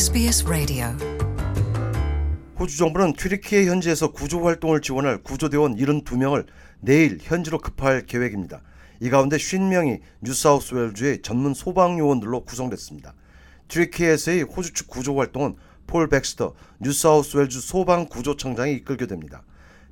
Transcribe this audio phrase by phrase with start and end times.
[0.00, 0.86] SBS Radio.
[2.58, 6.46] 호주 정부는 튀르키예 현지에서 구조 활동을 지원할 구조대원 72명을
[6.80, 8.62] 내일 현지로 급파할 계획입니다.
[9.00, 13.12] 이 가운데 50명이 뉴사우스웨일주의 전문 소방 요원들로 구성됐습니다.
[13.68, 15.56] 튀르키예에서의 호주 측 구조 활동은
[15.86, 19.42] 폴 백스터 뉴사우스웨일주 소방 구조청장이 이끌게 됩니다.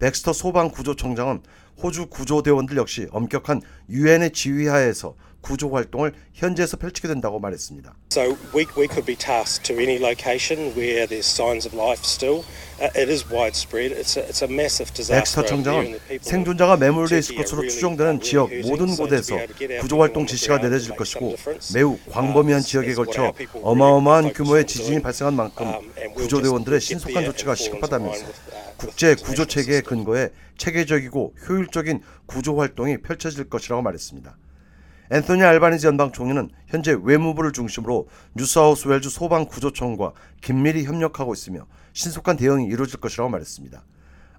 [0.00, 1.40] 백스터 소방 구조청장은
[1.82, 5.14] 호주 구조대원들 역시 엄격한 유엔의 지휘하에서
[5.44, 7.94] 구조 활동을 현지에서 펼치게 된다고 말했습니다.
[8.10, 12.44] So we, we could be tasked to any location where there's signs of life still.
[12.80, 13.92] Uh, it is widespread.
[13.92, 15.20] It's a, it's a massive disaster.
[15.20, 19.36] 엑스터 청장은 생존자가 매몰돼 있을 것으로 추정되는 uh, 지역 모든 곳에서
[19.80, 21.36] 구조 활동 지시가 내려질 것이고.
[21.74, 25.02] 매우 Uh, 광범위한 지역에 걸쳐 어마어마한 규모의 지진이.
[25.02, 28.32] 발생한 만큼 Um, 구조대원들의 신속한 조치가 시급하다면서 uh,
[28.78, 29.82] 국제 구조 체계의.
[29.82, 34.36] 근거에 체계적이고 효율적인 구조 활동이 펼쳐질 것이라고 말했습니다.
[35.10, 42.66] 앤토니 알바니지 연방 총리는 현재 외무부를 중심으로 뉴사우스웨일주 소방 구조청과 긴밀히 협력하고 있으며 신속한 대응이
[42.66, 43.84] 이루어질 것이라고 말했습니다.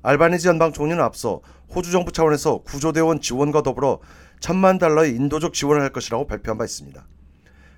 [0.02, 1.42] 알바니지 연방 총리는 앞서
[1.74, 4.00] 호주 정부 차원에서 구조대원 지원과 더불어
[4.40, 7.06] 천만 달러의 인도적 지원을 할 것이라고 발표한 바 있습니다.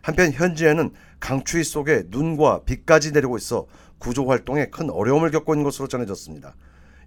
[0.02, 5.90] 한편 현지에는 강추위 속에 눈과 비까지 내리고 있어 구조 활동에 큰 어려움을 겪고 있는 것으로
[5.90, 6.56] 전해졌습니다.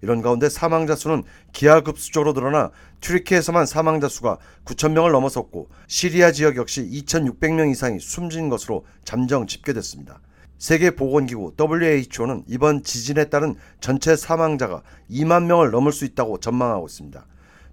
[0.01, 2.71] 이런 가운데 사망자 수는 기하급수적으로 늘어나
[3.01, 10.19] 튀르키에서만 사망자 수가 9천 명을 넘어섰고 시리아 지역 역시 2,600명 이상이 숨진 것으로 잠정 집계됐습니다.
[10.57, 17.25] 세계보건기구 WHO는 이번 지진에 따른 전체 사망자가 2만 명을 넘을 수 있다고 전망하고 있습니다.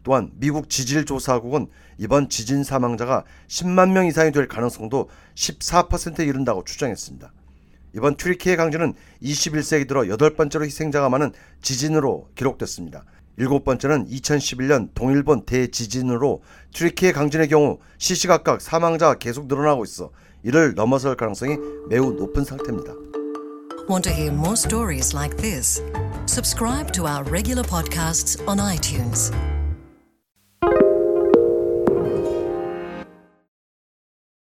[0.02, 1.66] 또한 미국 지질조사국은
[1.98, 7.30] 이번 지진 사망자가 10만 명 이상이 될 가능성도 14%에 이른다고 추정했습니다.
[7.94, 13.04] 이번 튀르키예 강진은 21세기 들어 여덟 번째로 희생자가 많은 지진으로 기록됐습니다.
[13.36, 16.42] 일곱 번째는 2011년 동일본 대지진으로
[16.74, 20.10] 튀르키예 강진의 경우 시시각각 사망자가 계속 늘어나고 있어
[20.42, 21.56] 이를 넘어설 가능성이
[21.88, 22.92] 매우 높은 상태입니다.
[23.88, 25.82] Want to hear more stories like this?
[26.26, 29.32] Subscribe to our regular podcasts on iTunes.